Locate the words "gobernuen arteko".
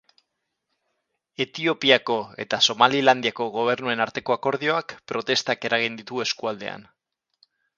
3.59-4.37